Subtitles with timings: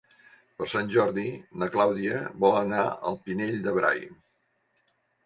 [0.59, 1.25] Per Sant Jordi
[1.63, 4.03] na Clàudia vol anar al Pinell de Brai.